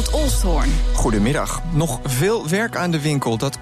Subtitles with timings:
[0.00, 0.70] Ronald Olsthoorn.
[0.94, 1.62] Goedemiddag.
[1.72, 3.36] Nog veel werk aan de winkel.
[3.36, 3.58] Dat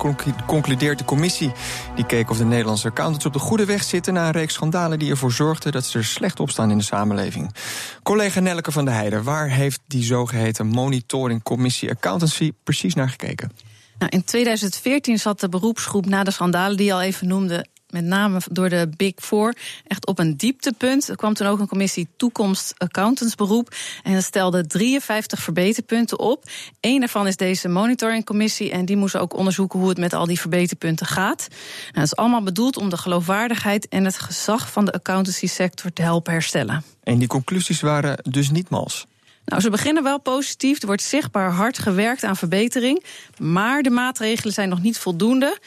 [0.46, 1.53] concludeert de commissie.
[1.95, 4.12] Die keek of de Nederlandse accountants op de goede weg zitten...
[4.12, 6.85] na een reeks schandalen die ervoor zorgden dat ze er slecht op staan in de
[6.85, 7.54] samenleving.
[8.03, 13.52] Collega Nelleke van der Heijden, waar heeft die zogeheten monitoring commissie accountancy precies naar gekeken?
[13.98, 18.04] Nou, in 2014 zat de beroepsgroep na de schandalen die je al even noemde met
[18.04, 19.54] name door de Big Four,
[19.86, 21.08] echt op een dieptepunt.
[21.08, 23.74] Er kwam toen ook een commissie Toekomst Accountantsberoep.
[24.02, 26.44] En dat stelde 53 verbeterpunten op.
[26.80, 28.70] Eén daarvan is deze monitoringcommissie.
[28.70, 31.46] En die moest ook onderzoeken hoe het met al die verbeterpunten gaat.
[31.48, 35.92] Nou, dat is allemaal bedoeld om de geloofwaardigheid en het gezag van de accountancy sector
[35.92, 36.84] te helpen herstellen.
[37.02, 39.06] En die conclusies waren dus niet mals.
[39.44, 40.80] Nou, ze beginnen wel positief.
[40.80, 43.05] Er wordt zichtbaar hard gewerkt aan verbetering.
[43.39, 45.58] Maar de maatregelen zijn nog niet voldoende.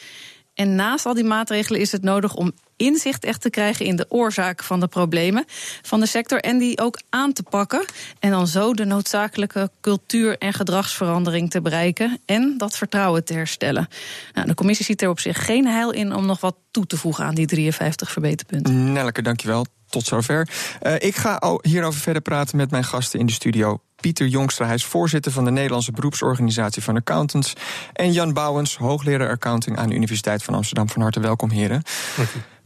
[0.54, 4.06] En naast al die maatregelen is het nodig om inzicht echt te krijgen in de
[4.08, 5.44] oorzaak van de problemen
[5.82, 7.84] van de sector en die ook aan te pakken.
[8.18, 13.88] En dan zo de noodzakelijke cultuur- en gedragsverandering te bereiken en dat vertrouwen te herstellen.
[14.32, 16.96] Nou, de commissie ziet er op zich geen heil in om nog wat toe te
[16.96, 18.92] voegen aan die 53 verbeterpunten.
[18.92, 19.66] Nelke, dankjewel.
[19.88, 20.48] Tot zover.
[20.82, 23.80] Uh, ik ga hierover verder praten met mijn gasten in de studio.
[24.02, 27.52] Pieter Jongstra, hij is voorzitter van de Nederlandse beroepsorganisatie van accountants.
[27.92, 30.88] En Jan Bouwens, hoogleraar accounting aan de Universiteit van Amsterdam.
[30.88, 31.82] Van harte welkom, heren.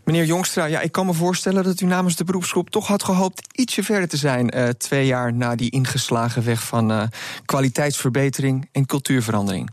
[0.04, 3.46] Meneer Jongstra, ja, ik kan me voorstellen dat u namens de beroepsgroep toch had gehoopt
[3.52, 4.56] ietsje verder te zijn.
[4.56, 7.02] Uh, twee jaar na die ingeslagen weg van uh,
[7.44, 9.70] kwaliteitsverbetering en cultuurverandering.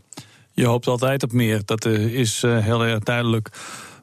[0.52, 3.48] Je hoopt altijd op meer, dat is heel erg duidelijk.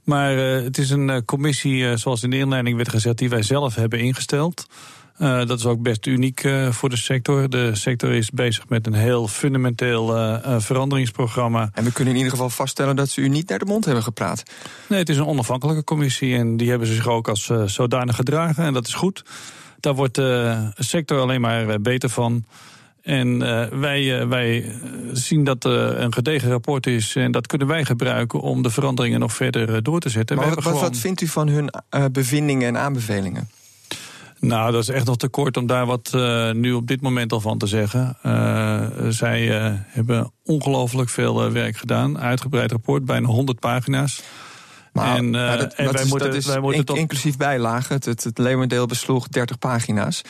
[0.03, 3.99] Maar het is een commissie, zoals in de inleiding werd gezegd, die wij zelf hebben
[3.99, 4.67] ingesteld.
[5.21, 7.49] Uh, dat is ook best uniek uh, voor de sector.
[7.49, 11.69] De sector is bezig met een heel fundamenteel uh, veranderingsprogramma.
[11.73, 14.03] En we kunnen in ieder geval vaststellen dat ze u niet naar de mond hebben
[14.03, 14.43] gepraat.
[14.87, 18.63] Nee, het is een onafhankelijke commissie en die hebben zich ook als zodanig gedragen.
[18.63, 19.23] En dat is goed.
[19.79, 22.45] Daar wordt de sector alleen maar beter van.
[23.01, 23.39] En
[23.79, 24.75] wij, wij
[25.13, 27.15] zien dat er een gedegen rapport is.
[27.15, 30.37] En dat kunnen wij gebruiken om de veranderingen nog verder door te zetten.
[30.37, 30.81] Maar wat, gewoon...
[30.81, 31.69] wat vindt u van hun
[32.11, 33.49] bevindingen en aanbevelingen?
[34.41, 37.31] Nou, dat is echt nog te kort om daar wat uh, nu op dit moment
[37.31, 38.17] al van te zeggen.
[38.25, 42.19] Uh, zij uh, hebben ongelooflijk veel werk gedaan.
[42.19, 44.21] Uitgebreid rapport, bijna 100 pagina's.
[44.93, 46.97] Maar, en, dat, en wij is, moeten, dat wij moeten tot...
[46.97, 47.95] inclusief bijlagen.
[47.95, 50.21] Het, het, het leeuwendeel besloeg 30 pagina's.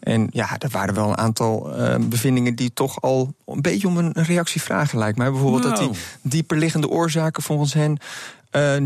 [0.00, 4.12] En ja, er waren wel een aantal bevindingen die toch al een beetje om een
[4.12, 5.30] reactie vragen lijkt mij.
[5.30, 5.98] Bijvoorbeeld dat die nou.
[6.22, 7.98] dieperliggende oorzaken volgens hen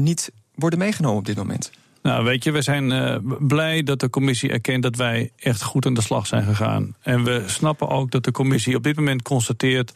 [0.03, 1.71] niet worden meegenomen op dit moment.
[2.03, 5.87] Nou, weet je, we zijn uh, blij dat de commissie erkent dat wij echt goed
[5.87, 6.95] aan de slag zijn gegaan.
[7.01, 9.93] En we snappen ook dat de commissie op dit moment constateert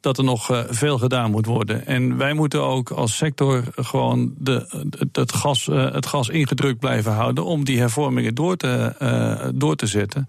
[0.00, 1.86] dat er nog uh, veel gedaan moet worden.
[1.86, 7.12] En wij moeten ook als sector gewoon de, het, gas, uh, het gas ingedrukt blijven
[7.12, 10.28] houden om die hervormingen door te, door te zetten.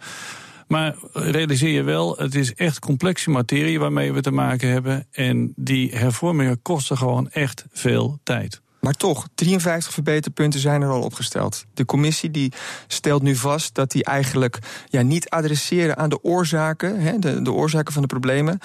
[0.68, 5.08] Maar realiseer je wel, het is echt complexe materie waarmee we te maken hebben.
[5.12, 8.62] En die hervormingen kosten gewoon echt veel tijd.
[8.86, 11.66] Maar toch, 53 verbeterpunten zijn er al opgesteld.
[11.74, 12.52] De commissie die
[12.88, 14.60] stelt nu vast dat die eigenlijk
[14.90, 18.60] ja, niet adresseren aan de oorzaken, hè, de, de oorzaken van de problemen,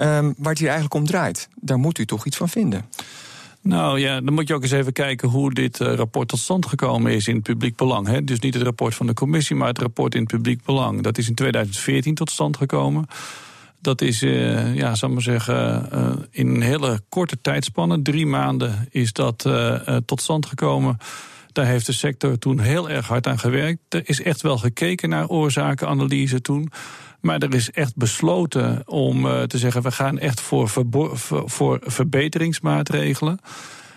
[0.00, 1.48] um, waar het hier eigenlijk om draait.
[1.54, 2.84] Daar moet u toch iets van vinden.
[3.60, 6.66] Nou ja, dan moet je ook eens even kijken hoe dit uh, rapport tot stand
[6.66, 8.06] gekomen is in het publiek belang.
[8.06, 8.24] Hè.
[8.24, 11.02] Dus niet het rapport van de commissie, maar het rapport in het publiek belang.
[11.02, 13.06] Dat is in 2014 tot stand gekomen.
[13.84, 18.88] Dat is, uh, ja, zal maar zeggen, uh, in een hele korte tijdspanne, drie maanden,
[18.90, 20.98] is dat uh, tot stand gekomen.
[21.52, 23.78] Daar heeft de sector toen heel erg hard aan gewerkt.
[23.88, 26.70] Er is echt wel gekeken naar oorzakenanalyse toen.
[27.20, 30.68] Maar er is echt besloten om te zeggen: we gaan echt voor,
[31.28, 33.38] voor verbeteringsmaatregelen.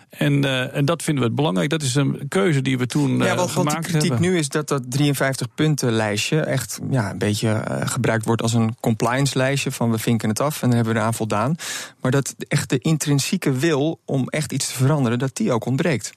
[0.10, 1.70] En, uh, en dat vinden we het belangrijk.
[1.70, 4.38] Dat is een keuze die we toen uh, ja, want, gemaakt want de kritiek nu
[4.38, 8.76] is dat dat 53 punten lijstje echt ja, een beetje uh, gebruikt wordt als een
[8.80, 11.56] compliance lijstje van we vinken het af en dan hebben we eraan voldaan.
[12.02, 16.12] Maar dat echt de intrinsieke wil om echt iets te veranderen, dat die ook ontbreekt.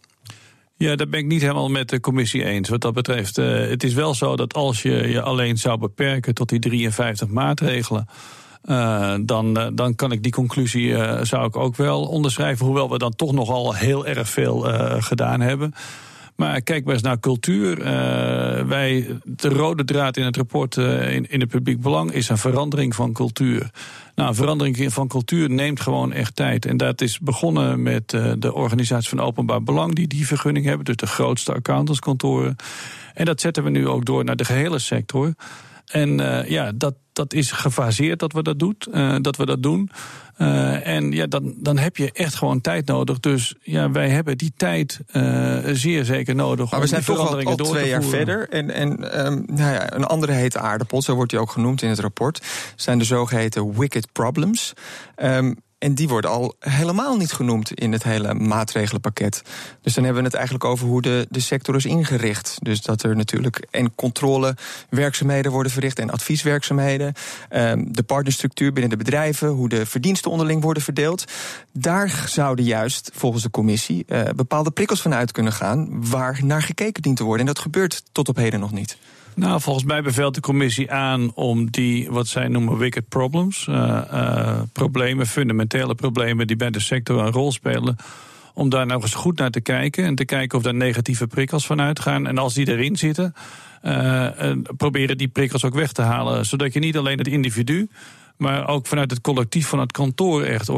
[0.76, 2.69] Ja, dat ben ik niet helemaal met de commissie eens.
[2.69, 6.48] Wat dat betreft, het is wel zo dat als je je alleen zou beperken tot
[6.48, 8.06] die 53 maatregelen
[8.64, 12.66] uh, dan, uh, dan kan ik die conclusie uh, zou ik ook wel onderschrijven.
[12.66, 14.60] Hoewel we dan toch nogal heel erg veel
[14.98, 15.72] gedaan hebben.
[16.36, 17.84] Maar kijk maar eens naar cultuur.
[18.66, 22.94] wij, de rode draad in het rapport in, in het publiek belang is een verandering
[22.94, 23.70] van cultuur.
[24.14, 26.66] Nou, verandering van cultuur neemt gewoon echt tijd.
[26.66, 28.08] En dat is begonnen met
[28.38, 32.56] de organisatie van openbaar belang, die die vergunning hebben, dus de grootste accountantskantoren.
[33.14, 35.34] En dat zetten we nu ook door naar de gehele sector.
[35.86, 36.16] En
[36.48, 39.90] ja, dat, dat is gefaseerd dat we dat, doet, uh, dat, we dat doen.
[40.38, 43.20] Uh, en ja, dan, dan heb je echt gewoon tijd nodig.
[43.20, 46.70] Dus ja, wij hebben die tijd uh, zeer zeker nodig.
[46.70, 48.49] Maar we zijn toch al, al twee jaar verder.
[48.49, 48.90] En, en
[49.26, 52.43] um, nou ja, een andere hete aardappel, zo wordt die ook genoemd in het rapport,
[52.76, 54.73] zijn de zogeheten wicked problems.
[55.23, 59.42] Um, en die worden al helemaal niet genoemd in het hele maatregelenpakket.
[59.82, 62.58] Dus dan hebben we het eigenlijk over hoe de, de sector is ingericht.
[62.62, 67.14] Dus dat er natuurlijk en controlewerkzaamheden worden verricht en advieswerkzaamheden.
[67.50, 71.24] Um, de partnerstructuur binnen de bedrijven, hoe de verdiensten onderling worden verdeeld.
[71.72, 76.62] Daar zouden juist volgens de commissie uh, bepaalde prikkels van uit kunnen gaan waar naar
[76.62, 77.46] gekeken dient te worden.
[77.46, 78.96] En dat gebeurt tot op heden nog niet.
[79.34, 84.00] Nou, volgens mij beveelt de commissie aan om die, wat zij noemen wicked problems, uh,
[84.12, 87.96] uh, problemen, fundamentele problemen die bij de sector een rol spelen,
[88.54, 91.66] om daar nou eens goed naar te kijken en te kijken of daar negatieve prikkels
[91.66, 92.26] van uitgaan.
[92.26, 93.34] En als die erin zitten,
[93.82, 94.26] uh,
[94.76, 97.88] proberen die prikkels ook weg te halen, zodat je niet alleen het individu,
[98.36, 100.70] maar ook vanuit het collectief van het kantoor echt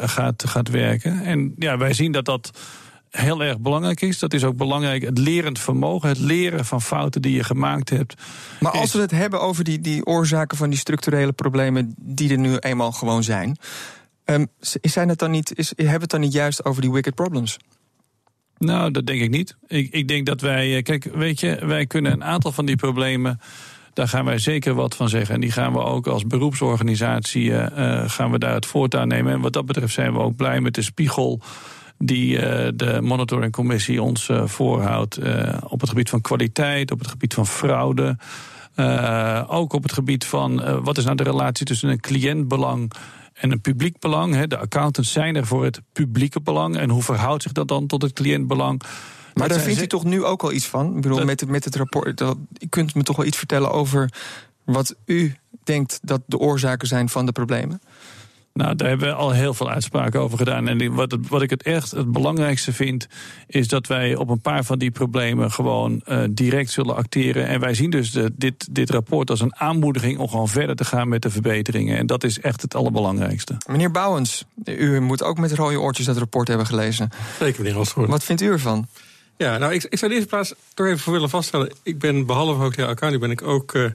[0.00, 1.24] gaat, gaat werken.
[1.24, 2.50] En ja, wij zien dat dat
[3.10, 4.18] heel erg belangrijk is.
[4.18, 8.14] Dat is ook belangrijk, het lerend vermogen, het leren van fouten die je gemaakt hebt.
[8.60, 12.38] Maar als we het hebben over die, die oorzaken van die structurele problemen die er
[12.38, 13.56] nu eenmaal gewoon zijn,
[14.24, 14.46] um,
[14.80, 17.56] zijn het dan niet, is, hebben we het dan niet juist over die wicked problems?
[18.58, 19.56] Nou, dat denk ik niet.
[19.66, 22.76] Ik, ik denk dat wij, eh, kijk, weet je, wij kunnen een aantal van die
[22.76, 23.40] problemen
[23.98, 25.34] daar gaan wij zeker wat van zeggen.
[25.34, 27.68] En die gaan we ook als beroepsorganisatie uh,
[28.06, 29.32] gaan we daar het voortouw nemen.
[29.32, 31.40] En wat dat betreft zijn we ook blij met de spiegel
[31.98, 35.18] die uh, de monitoringcommissie ons uh, voorhoudt.
[35.18, 38.16] Uh, op het gebied van kwaliteit, op het gebied van fraude.
[39.46, 42.92] ook op het gebied van wat is nou de relatie tussen een cliëntbelang
[43.34, 44.46] en een publiek belang.
[44.46, 46.76] De accountants zijn er voor het publieke belang.
[46.76, 48.82] En hoe verhoudt zich dat dan tot het cliëntbelang?
[49.34, 50.96] Maar daar vindt u toch nu ook al iets van?
[50.96, 52.16] Ik bedoel, met, het, met het rapport.
[52.16, 54.12] Dat, u kunt me toch wel iets vertellen over
[54.64, 57.80] wat u denkt dat de oorzaken zijn van de problemen?
[58.58, 60.68] Nou, daar hebben we al heel veel uitspraken over gedaan.
[60.68, 63.06] En wat, het, wat ik het echt het belangrijkste vind,
[63.46, 67.46] is dat wij op een paar van die problemen gewoon uh, direct zullen acteren.
[67.46, 70.84] En wij zien dus de, dit, dit rapport als een aanmoediging om gewoon verder te
[70.84, 71.98] gaan met de verbeteringen.
[71.98, 73.56] En dat is echt het allerbelangrijkste.
[73.66, 77.10] Meneer Bouwens, u moet ook met rode oortjes dat rapport hebben gelezen.
[77.38, 78.08] Zeker, meneer Rosvoort.
[78.08, 78.86] Wat vindt u ervan?
[79.36, 81.72] Ja, nou, ik, ik zou in eerste plaats toch even voor willen vaststellen.
[81.82, 83.90] Ik ben behalve ook accounting, ben ik ook uh,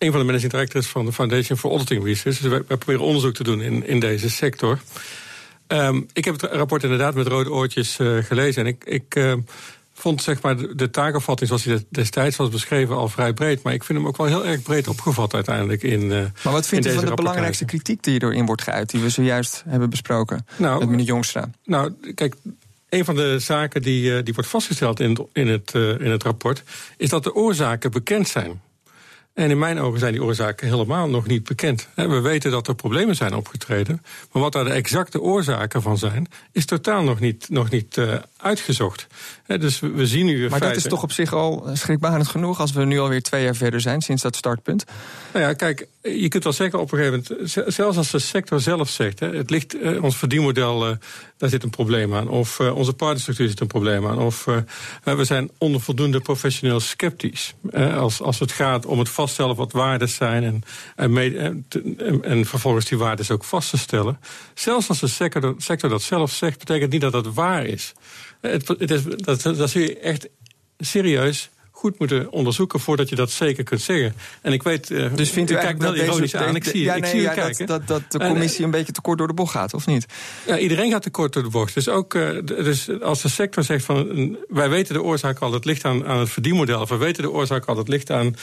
[0.00, 2.38] een van de managing directors van de Foundation for Auditing Research.
[2.38, 4.78] Dus wij, wij proberen onderzoek te doen in, in deze sector.
[5.68, 8.62] Um, ik heb het rapport inderdaad met rode oortjes uh, gelezen.
[8.62, 9.32] En ik, ik uh,
[9.94, 13.62] vond zeg maar, de, de taakafvatting zoals die destijds was beschreven al vrij breed.
[13.62, 16.02] Maar ik vind hem ook wel heel erg breed opgevat uiteindelijk in.
[16.02, 19.08] Uh, maar wat vindt u van de belangrijkste kritiek die erin wordt geuit, die we
[19.08, 21.50] zojuist hebben besproken nou, met meneer Jongstra?
[21.64, 22.34] Nou, kijk.
[22.88, 26.62] Een van de zaken die, die wordt vastgesteld in het, in, het, in het rapport,
[26.96, 28.60] is dat de oorzaken bekend zijn.
[29.40, 31.88] En in mijn ogen zijn die oorzaken helemaal nog niet bekend.
[31.94, 34.02] We weten dat er problemen zijn opgetreden.
[34.32, 38.14] Maar wat daar de exacte oorzaken van zijn, is totaal nog niet, nog niet uh,
[38.36, 39.06] uitgezocht.
[39.46, 40.48] Dus we zien nu.
[40.48, 43.54] Maar dat is toch op zich al schrikbarend genoeg als we nu alweer twee jaar
[43.54, 44.84] verder zijn sinds dat startpunt?
[45.32, 48.60] Nou ja, kijk, je kunt wel zeggen op een gegeven moment, zelfs als de sector
[48.60, 50.96] zelf zegt, het ligt, eh, ons verdienmodel, eh,
[51.36, 52.28] daar zit een probleem aan.
[52.28, 54.18] Of onze partnerstructuur zit een probleem aan.
[54.18, 54.44] Of
[55.04, 57.54] we zijn onder voldoende professioneel sceptisch.
[57.72, 60.62] als, als het gaat om het vaststellen wat waarden zijn en,
[60.96, 64.18] en, en, en, vervolgens die waarden ook vast te stellen.
[64.54, 67.92] Zelfs als de sector, sector dat zelf zegt, betekent niet dat dat waar is.
[68.40, 70.28] Het, is dat, dat zul je echt
[70.78, 74.14] serieus goed moeten onderzoeken voordat je dat zeker kunt zeggen.
[74.42, 76.56] En ik weet, uh, dus vindt u, wel ironisch aan.
[76.56, 77.66] Ik zie, ja, nee, ik zie ja, kijken.
[77.66, 80.06] Dat, dat, dat de commissie een beetje te kort door de bocht gaat, of niet?
[80.46, 81.74] Ja, iedereen gaat te kort door de bocht.
[81.74, 85.64] Dus ook uh, dus als de sector zegt van wij weten de oorzaak al, het
[85.64, 88.34] ligt aan, aan het verdienmodel, of wij weten de oorzaak al, het ligt aan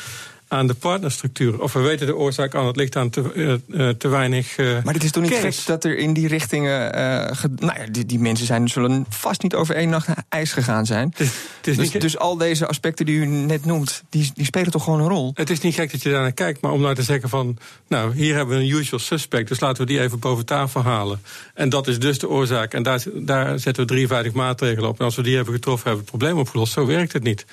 [0.48, 1.62] aan de partnerstructuur.
[1.62, 4.58] Of we weten de oorzaak aan, het ligt aan te, uh, te weinig.
[4.58, 6.96] Uh, maar het is toch niet gek dat er in die richtingen.
[6.96, 10.52] Uh, nou ja, die, die, mensen zijn, zullen vast niet over één nacht naar ijs
[10.52, 11.10] gegaan zijn.
[11.10, 11.28] Het is,
[11.58, 14.84] het is dus, dus, al deze aspecten die u net noemt, die, die spelen toch
[14.84, 15.32] gewoon een rol?
[15.34, 17.58] Het is niet gek dat je daar naar kijkt, maar om nou te zeggen van.
[17.88, 21.22] Nou, hier hebben we een usual suspect, dus laten we die even boven tafel halen.
[21.54, 22.74] En dat is dus de oorzaak.
[22.74, 25.00] En daar, daar zetten we 53 maatregelen op.
[25.00, 26.74] En als we die hebben getroffen, hebben we het probleem opgelost.
[26.74, 27.46] Zo werkt het niet.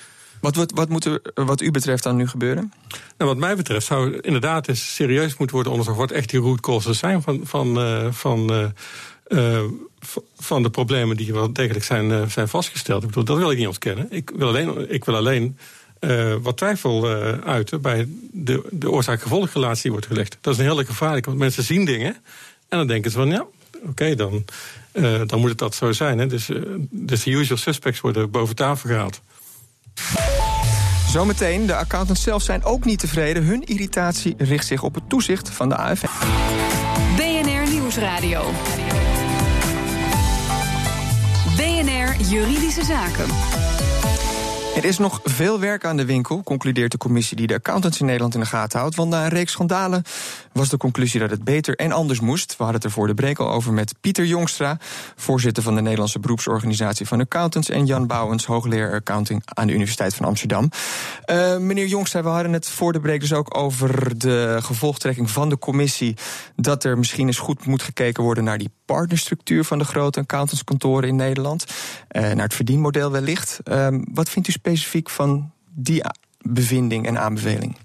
[0.44, 2.72] Wat, wat, wat moet er wat u betreft dan nu gebeuren?
[3.18, 5.98] Nou, wat mij betreft zou inderdaad eens serieus moeten worden onderzocht...
[5.98, 8.70] wat echt die root causes zijn van, van, uh, van,
[9.28, 9.62] uh,
[10.36, 13.02] van de problemen die wel degelijk zijn, zijn vastgesteld.
[13.02, 14.06] Ik bedoel, dat wil ik niet ontkennen.
[14.10, 15.58] Ik wil alleen, ik wil alleen
[16.42, 17.06] wat twijfel
[17.44, 20.38] uiten bij de, de oorzaak-gevolgrelatie die wordt gelegd.
[20.40, 22.16] Dat is een hele gevaarlijke, want mensen zien dingen...
[22.68, 23.46] en dan denken ze van, ja,
[23.86, 24.44] oké, dan,
[25.26, 26.18] dan moet het dat zo zijn.
[26.18, 26.26] Hè.
[26.26, 26.50] Dus,
[26.90, 29.20] dus de usual suspects worden boven tafel gehaald.
[31.08, 33.42] Zometeen, de accountants zelf zijn ook niet tevreden.
[33.44, 36.06] Hun irritatie richt zich op het toezicht van de AFM.
[37.16, 38.50] BNR Nieuwsradio.
[41.56, 43.63] BNR Juridische Zaken.
[44.76, 48.06] Er is nog veel werk aan de winkel, concludeert de commissie die de accountants in
[48.06, 48.94] Nederland in de gaten houdt.
[48.94, 50.02] Want na een reeks schandalen
[50.52, 52.50] was de conclusie dat het beter en anders moest.
[52.50, 54.78] We hadden het er voor de break al over met Pieter Jongstra,
[55.16, 60.14] voorzitter van de Nederlandse beroepsorganisatie van accountants, en Jan Bouwens, hoogleraar accounting aan de Universiteit
[60.14, 60.70] van Amsterdam.
[61.30, 65.48] Uh, meneer Jongstra, we hadden het voor de break dus ook over de gevolgtrekking van
[65.48, 66.16] de commissie.
[66.56, 71.08] Dat er misschien eens goed moet gekeken worden naar die partnerstructuur van de grote accountantskantoren
[71.08, 71.64] in Nederland.
[72.10, 73.60] Uh, naar het verdienmodel wellicht.
[73.64, 76.02] Uh, wat vindt u specifiek van die
[76.42, 77.76] bevinding en aanbeveling?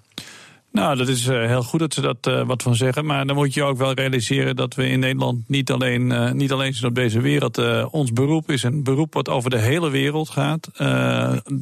[0.72, 3.06] Nou, dat is uh, heel goed dat ze dat uh, wat van zeggen.
[3.06, 6.52] Maar dan moet je ook wel realiseren dat we in Nederland niet alleen, uh, niet
[6.52, 7.58] alleen zijn op deze wereld.
[7.92, 10.70] ons beroep is een beroep wat over de hele wereld gaat.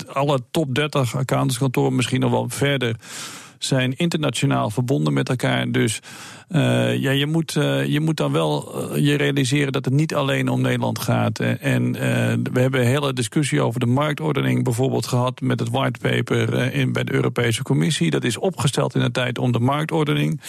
[0.07, 2.95] alle top 30 accountantskantoren, misschien nog wel verder
[3.63, 5.71] zijn internationaal verbonden met elkaar.
[5.71, 5.99] Dus
[6.49, 10.15] uh, ja, je, moet, uh, je moet dan wel uh, je realiseren dat het niet
[10.15, 11.39] alleen om Nederland gaat.
[11.39, 11.91] En
[12.51, 17.03] we hebben een hele discussie over de marktordening bijvoorbeeld gehad met het whitepaper in, bij
[17.03, 18.11] de Europese Commissie.
[18.11, 20.41] Dat is opgesteld in de tijd om de marktordening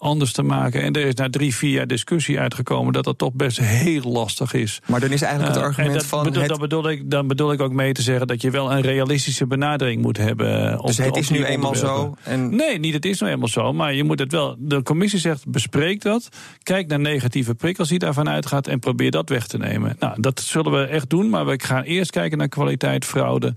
[0.00, 0.82] anders te maken.
[0.82, 4.52] En er is na drie, vier jaar discussie uitgekomen dat dat toch best heel lastig
[4.52, 4.80] is.
[4.86, 6.22] Maar dan is eigenlijk het argument dat van.
[6.22, 6.50] Bedoel, het...
[6.50, 9.46] dat bedoel ik, dan bedoel ik ook mee te zeggen dat je wel een realistische
[9.46, 10.78] benadering moet hebben.
[10.78, 12.16] Op, dus het is nu eenmaal zo?
[12.22, 12.56] En...
[12.56, 13.72] Nee, niet het is nu eenmaal zo.
[13.72, 14.56] Maar je moet het wel.
[14.58, 16.28] De commissie zegt: bespreek dat.
[16.62, 18.66] Kijk naar negatieve prikkels die daarvan uitgaat.
[18.66, 19.96] En probeer dat weg te nemen.
[19.98, 21.28] Nou, dat zullen we echt doen.
[21.28, 23.54] Maar we gaan eerst kijken naar kwaliteit, fraude.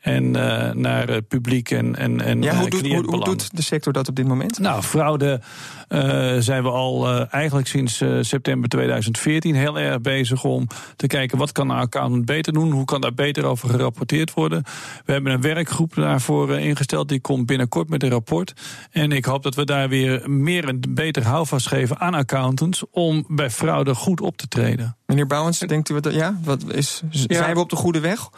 [0.00, 3.92] En uh, naar publiek en, en, en ja, hoe, doet, hoe, hoe doet de sector
[3.92, 4.58] dat op dit moment?
[4.58, 5.40] Nou, fraude
[6.38, 10.66] zijn we al uh, eigenlijk sinds uh, september 2014 heel erg bezig om
[10.96, 14.62] te kijken wat kan een accountant beter doen, hoe kan daar beter over gerapporteerd worden.
[15.04, 18.52] We hebben een werkgroep daarvoor ingesteld, die komt binnenkort met een rapport.
[18.90, 23.24] En ik hoop dat we daar weer meer en beter houvast geven aan accountants om
[23.28, 24.96] bij fraude goed op te treden.
[25.06, 27.52] Meneer Bouwens, denkt u wat, ja, wat is, zijn ja.
[27.52, 28.30] we op de goede weg?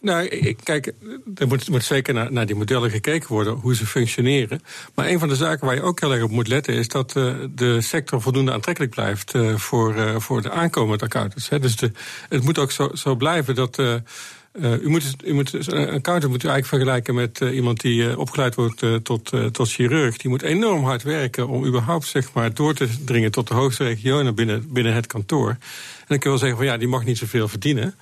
[0.00, 0.92] Nou, ik, kijk,
[1.34, 4.62] er moet, moet zeker naar, naar, die modellen gekeken worden, hoe ze functioneren.
[4.94, 7.16] Maar een van de zaken waar je ook heel erg op moet letten, is dat
[7.16, 11.48] uh, de sector voldoende aantrekkelijk blijft uh, voor, uh, voor de aankomende accountants.
[11.48, 11.58] Hè.
[11.58, 11.92] Dus de,
[12.28, 13.78] het moet ook zo, zo blijven dat.
[14.62, 18.84] u moet, u moet, een accountant moet u eigenlijk vergelijken met iemand die opgeleid wordt
[19.02, 20.16] tot, tot chirurg.
[20.16, 23.84] Die moet enorm hard werken om überhaupt zeg maar, door te dringen tot de hoogste
[23.84, 25.48] regionen binnen, binnen het kantoor.
[25.50, 27.94] En dan kun je wel zeggen van ja, die mag niet zoveel verdienen.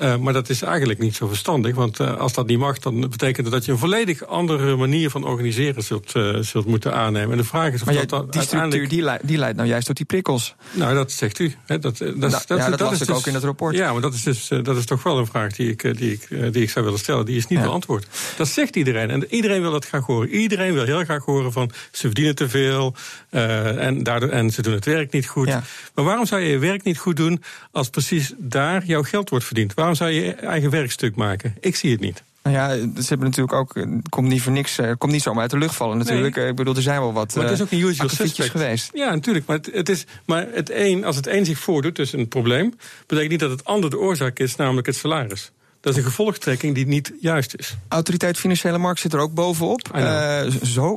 [0.00, 1.74] Uh, maar dat is eigenlijk niet zo verstandig.
[1.74, 5.10] Want uh, als dat niet mag, dan betekent dat dat je een volledig andere manier
[5.10, 7.30] van organiseren zult, uh, zult moeten aannemen.
[7.30, 9.68] En de vraag is of maar dat, dat die structuur die, leidt, die leidt nou
[9.68, 10.54] juist tot die prikkels.
[10.70, 11.54] Nou, dat zegt u.
[11.66, 13.76] Dat, dat, nou, dat, ja, dat, is ik dus, ook in het rapport.
[13.76, 16.52] Ja, maar dat is, dus, dat is toch wel een vraag die ik, die, ik,
[16.52, 17.26] die ik zou willen stellen.
[17.26, 17.64] Die is niet ja.
[17.64, 18.06] beantwoord.
[18.36, 19.10] Dat zegt iedereen.
[19.10, 20.28] En iedereen wil dat graag horen.
[20.28, 22.94] Iedereen wil heel graag horen van ze verdienen te veel
[23.30, 25.48] en, daardoor, en ze doen het werk niet goed.
[25.48, 25.62] Ja.
[25.94, 27.42] Maar waarom zou je je werk niet goed doen
[27.72, 29.74] als precies daar jouw geld wordt verdiend?
[29.74, 31.54] Waarom zou je eigen werkstuk maken.
[31.60, 32.22] Ik zie het niet.
[32.42, 32.68] Nou ja,
[33.02, 33.86] ze hebben natuurlijk ook.
[34.08, 34.78] Komt niet voor niks.
[34.98, 36.36] Komt niet zomaar uit de lucht vallen, natuurlijk.
[36.36, 36.48] Nee.
[36.48, 37.34] Ik bedoel, er zijn wel wat.
[37.34, 38.90] Maar het is ook een usual suspect geweest.
[38.92, 39.46] Ja, natuurlijk.
[39.46, 42.74] Maar, het, het, is, maar het een, als het een zich voordoet, dus een probleem.
[43.06, 45.52] betekent niet dat het ander de oorzaak is, namelijk het salaris.
[45.80, 47.76] Dat is een gevolgtrekking die niet juist is.
[47.88, 49.96] Autoriteit Financiële Markt zit er ook bovenop.
[49.96, 50.96] Uh, zo,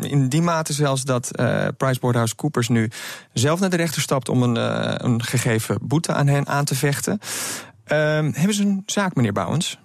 [0.00, 2.90] in die mate zelfs dat uh, PricewaterhouseCoopers nu
[3.32, 6.74] zelf naar de rechter stapt om een, uh, een gegeven boete aan hen aan te
[6.74, 7.20] vechten.
[7.92, 7.98] Uh,
[8.32, 9.78] hebben ze een zaak, meneer Bouwens?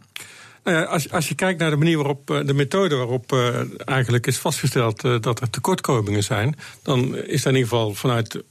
[0.63, 4.38] Nou als, als je kijkt naar de manier waarop, de methode waarop uh, eigenlijk is
[4.38, 8.43] vastgesteld uh, dat er tekortkomingen zijn, dan is daar in ieder geval vanuit,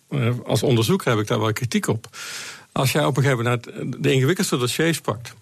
[0.45, 2.07] als onderzoeker heb ik daar wel kritiek op.
[2.73, 3.64] Als jij op een gegeven moment
[4.02, 5.35] de ingewikkeldste dossiers pakt.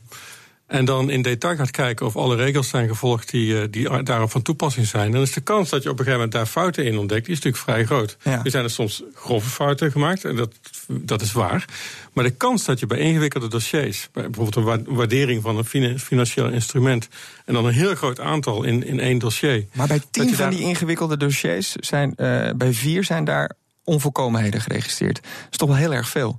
[0.69, 4.43] En dan in detail gaat kijken of alle regels zijn gevolgd die, die daarop van
[4.43, 5.13] toepassing zijn.
[5.13, 7.35] Dan is de kans dat je op een gegeven moment daar fouten in ontdekt, die
[7.35, 8.17] is natuurlijk vrij groot.
[8.23, 8.41] Ja.
[8.45, 10.53] Er zijn er soms grove fouten gemaakt, en dat,
[10.87, 11.65] dat is waar.
[12.13, 16.49] Maar de kans dat je bij ingewikkelde dossiers, bij bijvoorbeeld een waardering van een financieel
[16.49, 17.09] instrument,
[17.45, 19.67] en dan een heel groot aantal in, in één dossier.
[19.73, 20.51] Maar bij tien van daar...
[20.51, 23.53] die ingewikkelde dossiers zijn, uh, bij vier zijn daar
[23.85, 25.15] onvolkomenheden geregistreerd.
[25.23, 26.39] Dat is toch wel heel erg veel.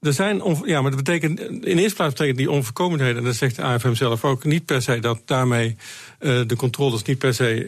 [0.00, 3.56] Er zijn, ja, maar dat betekent, in eerste plaats betekent die onvolkomenheden, en dat zegt
[3.56, 5.76] de AFM zelf ook, niet per se dat daarmee
[6.20, 7.64] uh, de controles niet per se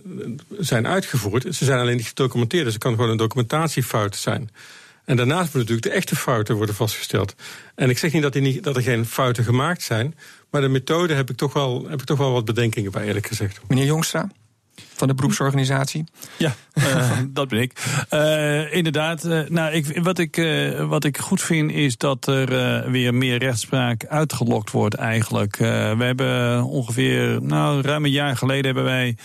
[0.00, 0.12] uh,
[0.58, 1.54] zijn uitgevoerd.
[1.54, 4.50] Ze zijn alleen niet gedocumenteerd, dus het kan gewoon een documentatiefout zijn.
[5.04, 7.34] En daarnaast moeten natuurlijk de echte fouten worden vastgesteld.
[7.74, 10.14] En ik zeg niet dat, niet dat er geen fouten gemaakt zijn,
[10.50, 13.26] maar de methode heb ik toch wel, heb ik toch wel wat bedenkingen bij, eerlijk
[13.26, 13.60] gezegd.
[13.68, 14.28] Meneer Jongstra?
[15.02, 16.04] Van de beroepsorganisatie.
[16.38, 18.04] Ja, uh, dat ben ik.
[18.10, 20.36] Uh, inderdaad, uh, nou, ik, wat, ik,
[20.88, 25.56] wat ik goed vind is dat er weer meer rechtspraak uitgelokt wordt eigenlijk.
[25.56, 29.16] we hebben ongeveer, nou, ruim een jaar geleden hebben wij...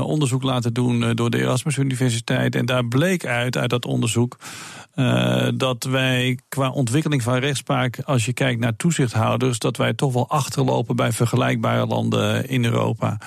[0.00, 2.54] onderzoek laten doen door de Erasmus Universiteit.
[2.54, 4.38] En daar bleek uit, uit dat onderzoek,
[5.54, 10.28] dat wij qua ontwikkeling van rechtspraak, als je kijkt naar toezichthouders, dat wij toch wel
[10.28, 13.18] achterlopen bij vergelijkbare landen in Europa.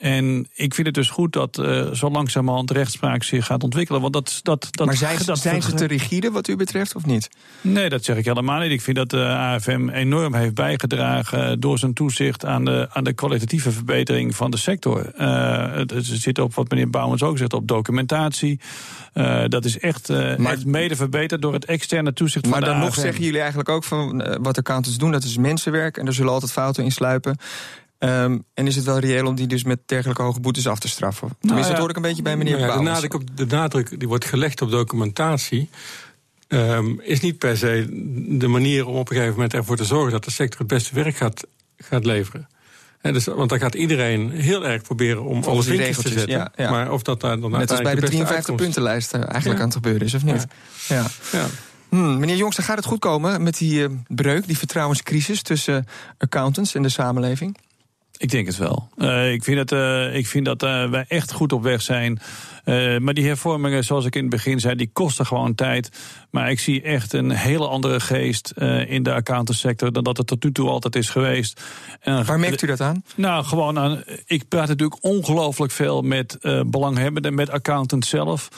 [0.00, 4.00] En ik vind het dus goed dat uh, zo langzamerhand rechtspraak zich gaat ontwikkelen.
[4.00, 7.06] Want dat, dat, dat, maar zijn, dat, zijn ze te rigide wat u betreft of
[7.06, 7.28] niet?
[7.60, 8.70] Nee, dat zeg ik helemaal niet.
[8.70, 13.12] Ik vind dat de AFM enorm heeft bijgedragen door zijn toezicht aan de, aan de
[13.12, 15.12] kwalitatieve verbetering van de sector.
[15.18, 18.60] Uh, het, het, zit op wat meneer Bouwens ook zegt, op documentatie.
[19.14, 22.74] Uh, dat is echt, maar, echt mede verbeterd door het externe toezicht van de Maar
[22.74, 26.14] dan nog zeggen jullie eigenlijk ook van wat accountants doen, dat is mensenwerk en er
[26.14, 27.36] zullen altijd fouten in sluipen.
[28.02, 30.88] Um, en is het wel reëel om die dus met dergelijke hoge boetes af te
[30.88, 31.28] straffen?
[31.28, 33.36] Tenminste, nou ja, dat hoor ik een beetje bij meneer nou ja, de, nadruk op,
[33.36, 35.68] de nadruk die wordt gelegd op documentatie...
[36.48, 37.86] Um, is niet per se
[38.38, 40.12] de manier om op een gegeven moment ervoor te zorgen...
[40.12, 42.48] dat de sector het beste werk gaat, gaat leveren.
[43.02, 46.28] Dus, want dan gaat iedereen heel erg proberen om alles in te zetten.
[46.28, 46.70] Ja, ja.
[46.70, 50.02] Maar of dat daar dan Net als bij de 53 puntenlijst eigenlijk aan het gebeuren
[50.02, 50.46] is, of niet?
[50.88, 51.06] Ja.
[51.32, 51.46] ja.
[51.88, 55.86] Hmm, meneer Jongster, gaat het goed komen met die uh, breuk, die vertrouwenscrisis tussen
[56.18, 57.56] accountants en de samenleving?
[58.20, 58.88] Ik denk het wel.
[58.96, 62.20] Uh, ik vind dat, uh, ik vind dat uh, wij echt goed op weg zijn.
[62.98, 65.90] Maar die hervormingen, zoals ik in het begin zei, die kosten gewoon tijd.
[66.30, 68.52] Maar ik zie echt een hele andere geest
[68.86, 71.60] in de accountantssector dan dat het tot nu toe altijd is geweest.
[72.00, 73.04] En, Waar merkt u dat aan?
[73.14, 74.02] Nou, gewoon aan.
[74.26, 78.48] Ik praat natuurlijk ongelooflijk veel met belanghebbenden, met accountants zelf,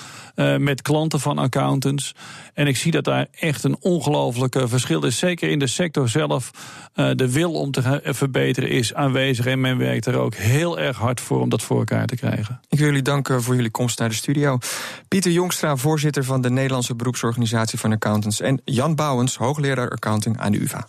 [0.58, 2.14] met klanten van accountants.
[2.54, 5.18] En ik zie dat daar echt een ongelooflijke verschil is.
[5.18, 6.50] Zeker in de sector zelf.
[6.94, 9.46] de wil om te verbeteren is aanwezig.
[9.46, 12.60] En men werkt er ook heel erg hard voor om dat voor elkaar te krijgen.
[12.68, 14.58] Ik wil jullie danken voor jullie komst naar de studio.
[15.08, 18.40] Pieter Jongstra, voorzitter van de Nederlandse beroepsorganisatie van accountants.
[18.40, 20.86] En Jan Bouwens, hoogleraar accounting aan de UvA.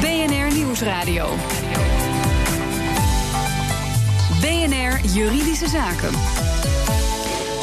[0.00, 1.28] BNR Nieuwsradio.
[4.40, 6.12] BNR Juridische Zaken.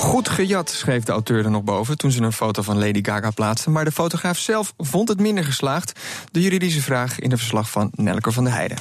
[0.02, 3.32] Goed gejat, schreef de auteur er nog boven toen ze een foto van Lady Gaga
[3.32, 3.70] plaatste.
[3.70, 6.00] Maar de fotograaf zelf vond het minder geslaagd.
[6.32, 8.78] De juridische vraag in de verslag van Nelke van der Heijden.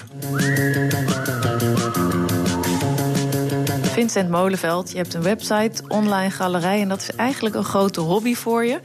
[4.00, 6.80] Vincent Molenveld, je hebt een website, online galerij...
[6.80, 8.80] en dat is eigenlijk een grote hobby voor je.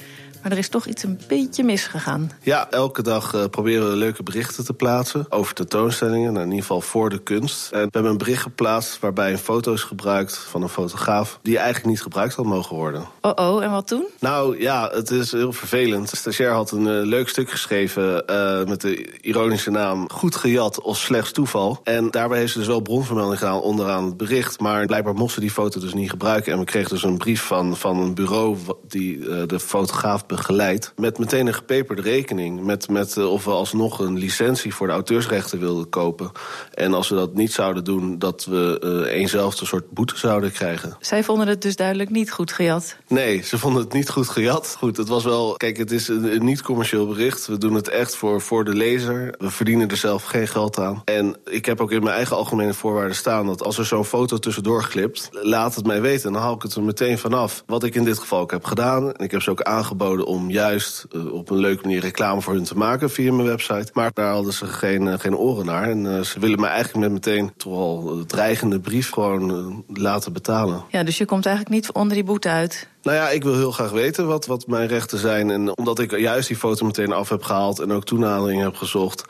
[0.45, 2.31] Maar er is toch iets een beetje misgegaan.
[2.41, 6.33] Ja, elke dag uh, proberen we leuke berichten te plaatsen over tentoonstellingen.
[6.33, 7.71] Nou, in ieder geval voor de kunst.
[7.71, 11.39] En we hebben een bericht geplaatst waarbij een foto is gebruikt van een fotograaf...
[11.41, 13.05] die eigenlijk niet gebruikt had mogen worden.
[13.21, 14.05] Oh oh, en wat toen?
[14.19, 16.09] Nou ja, het is heel vervelend.
[16.09, 20.09] De stagiair had een uh, leuk stuk geschreven uh, met de ironische naam...
[20.11, 21.79] Goed gejat of slechts toeval.
[21.83, 24.59] En daarbij heeft ze dus wel bronvermelding gedaan onderaan het bericht.
[24.59, 26.53] Maar blijkbaar mochten ze die foto dus niet gebruiken.
[26.53, 30.93] En we kregen dus een brief van, van een bureau die de fotograaf begeleid.
[30.95, 32.63] Met meteen een gepeperde rekening.
[32.63, 36.31] Met, met uh, of we alsnog een licentie voor de auteursrechten wilden kopen.
[36.73, 40.97] En als we dat niet zouden doen, dat we uh, eenzelfde soort boete zouden krijgen.
[40.99, 42.95] Zij vonden het dus duidelijk niet goed gejat?
[43.07, 44.75] Nee, ze vonden het niet goed gejat.
[44.79, 45.53] Goed, het was wel.
[45.53, 47.47] Kijk, het is een, een niet-commercieel bericht.
[47.47, 49.35] We doen het echt voor, voor de lezer.
[49.37, 51.01] We verdienen er zelf geen geld aan.
[51.05, 54.37] En ik heb ook in mijn eigen algemene voorwaarden staan dat als er zo'n foto
[54.37, 56.33] tussendoor glipt, laat het mij weten.
[56.33, 57.63] Dan haal ik het er meteen vanaf.
[57.65, 59.13] Wat ik in dit geval ook heb gedaan.
[59.13, 62.53] En ik heb ze ook aangeboden om juist uh, op een leuke manier reclame voor
[62.53, 63.89] hun te maken via mijn website.
[63.93, 65.89] Maar daar hadden ze geen, uh, geen oren naar.
[65.89, 70.83] En uh, ze willen me eigenlijk met meteen toch al dreigende brief gewoon laten betalen.
[70.89, 72.87] Ja, dus je komt eigenlijk niet onder die boete uit?
[73.01, 75.49] Nou ja, ik wil heel graag weten wat, wat mijn rechten zijn.
[75.49, 79.25] En omdat ik juist die foto meteen af heb gehaald en ook toenadering heb gezocht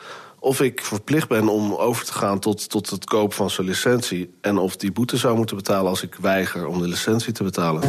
[0.46, 4.34] of ik verplicht ben om over te gaan tot, tot het kopen van zijn licentie.
[4.40, 7.80] En of die boete zou moeten betalen als ik weiger om de licentie te betalen.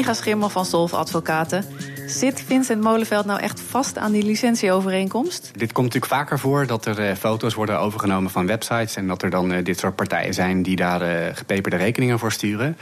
[0.00, 1.64] Micha Schimmel van Solf Advocaten.
[2.10, 5.50] Zit Vincent Molenveld nou echt vast aan die licentieovereenkomst?
[5.52, 8.96] Dit komt natuurlijk vaker voor dat er uh, foto's worden overgenomen van websites.
[8.96, 12.32] En dat er dan uh, dit soort partijen zijn die daar uh, gepeperde rekeningen voor
[12.32, 12.76] sturen.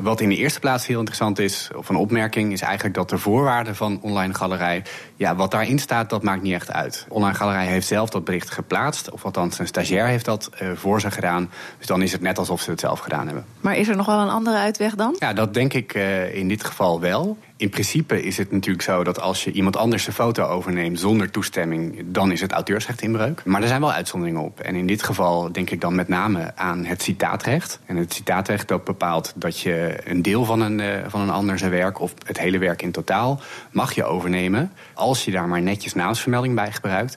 [0.00, 3.18] wat in de eerste plaats heel interessant is, of een opmerking, is eigenlijk dat de
[3.18, 4.82] voorwaarden van online galerij.
[5.16, 7.06] Ja, wat daarin staat, dat maakt niet echt uit.
[7.08, 9.10] Online galerij heeft zelf dat bericht geplaatst.
[9.10, 11.50] Of althans, een stagiair heeft dat voor ze gedaan.
[11.78, 13.44] Dus dan is het net alsof ze het zelf gedaan hebben.
[13.60, 15.16] Maar is er nog wel een andere uitweg dan?
[15.18, 15.94] Ja, dat denk ik
[16.32, 17.38] in dit geval wel.
[17.58, 21.30] In principe is het natuurlijk zo dat als je iemand anders een foto overneemt zonder
[21.30, 23.42] toestemming, dan is het auteursrecht inbreuk.
[23.44, 24.60] Maar er zijn wel uitzonderingen op.
[24.60, 27.80] En in dit geval denk ik dan met name aan het citaatrecht.
[27.86, 31.58] En het citaatrecht dat bepaalt dat je een deel van een, uh, van een ander
[31.58, 33.40] zijn werk of het hele werk in totaal
[33.70, 37.16] mag je overnemen als je daar maar netjes naamsvermelding bij gebruikt.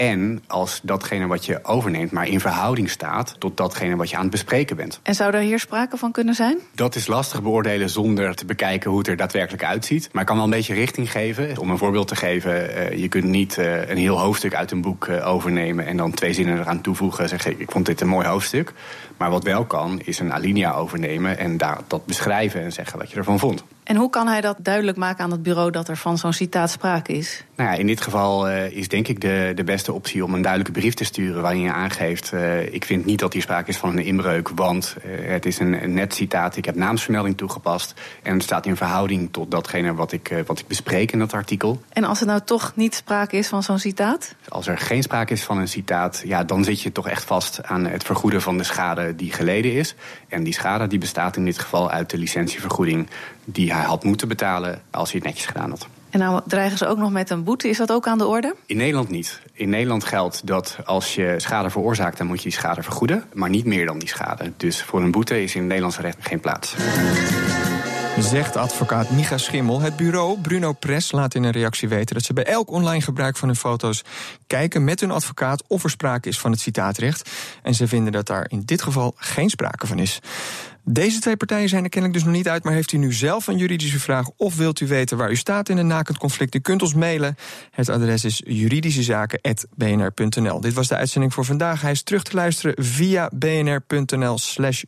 [0.00, 4.22] En als datgene wat je overneemt maar in verhouding staat tot datgene wat je aan
[4.22, 5.00] het bespreken bent.
[5.02, 6.58] En zou daar hier sprake van kunnen zijn?
[6.74, 10.08] Dat is lastig beoordelen zonder te bekijken hoe het er daadwerkelijk uitziet.
[10.12, 11.58] Maar ik kan wel een beetje richting geven.
[11.58, 14.80] Om een voorbeeld te geven, uh, je kunt niet uh, een heel hoofdstuk uit een
[14.80, 18.08] boek uh, overnemen en dan twee zinnen eraan toevoegen en zeggen: Ik vond dit een
[18.08, 18.72] mooi hoofdstuk.
[19.20, 23.10] Maar wat wel kan, is een alinea overnemen en daar, dat beschrijven en zeggen wat
[23.10, 23.64] je ervan vond.
[23.90, 26.70] En hoe kan hij dat duidelijk maken aan het bureau dat er van zo'n citaat
[26.70, 27.44] sprake is?
[27.56, 30.42] Nou ja, in dit geval uh, is denk ik de, de beste optie om een
[30.42, 33.76] duidelijke brief te sturen waarin je aangeeft: uh, ik vind niet dat hier sprake is
[33.76, 36.56] van een inbreuk, want uh, het is een, een net citaat.
[36.56, 40.66] Ik heb naamsvermelding toegepast en het staat in verhouding tot datgene wat ik, wat ik
[40.66, 41.80] bespreek in dat artikel.
[41.92, 44.34] En als er nou toch niet sprake is van zo'n citaat?
[44.48, 47.64] Als er geen sprake is van een citaat, ja, dan zit je toch echt vast
[47.64, 49.94] aan het vergoeden van de schade die geleden is.
[50.28, 53.08] En die schade die bestaat in dit geval uit de licentievergoeding
[53.44, 55.88] die hij had moeten betalen als hij het netjes gedaan had.
[56.10, 57.68] En nou dreigen ze ook nog met een boete.
[57.68, 58.54] Is dat ook aan de orde?
[58.66, 59.40] In Nederland niet.
[59.52, 63.24] In Nederland geldt dat als je schade veroorzaakt, dan moet je die schade vergoeden.
[63.32, 64.52] Maar niet meer dan die schade.
[64.56, 66.74] Dus voor een boete is in het Nederlands recht geen plaats.
[68.18, 69.80] Zegt advocaat Micha Schimmel.
[69.80, 73.36] Het bureau Bruno Press laat in een reactie weten dat ze bij elk online gebruik
[73.36, 74.04] van hun foto's
[74.46, 77.30] kijken met hun advocaat of er sprake is van het citaatrecht.
[77.62, 80.20] En ze vinden dat daar in dit geval geen sprake van is.
[80.84, 83.46] Deze twee partijen zijn er kennelijk dus nog niet uit, maar heeft u nu zelf
[83.46, 86.54] een juridische vraag of wilt u weten waar u staat in een nakend conflict?
[86.54, 87.36] U kunt ons mailen.
[87.70, 90.60] Het adres is juridischezaken.bnr.nl.
[90.60, 91.80] Dit was de uitzending voor vandaag.
[91.80, 94.82] Hij is terug te luisteren via bnr.nl/slash.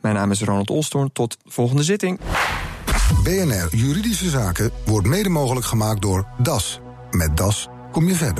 [0.00, 1.12] Mijn naam is Ronald Olstorn.
[1.12, 2.20] Tot volgende zitting.
[3.22, 6.80] BNR Juridische Zaken wordt mede mogelijk gemaakt door DAS.
[7.10, 8.34] Met DAS kom je verder.